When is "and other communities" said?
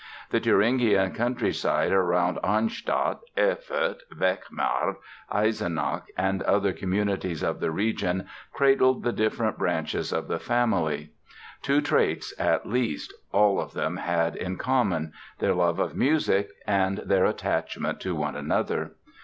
6.17-7.43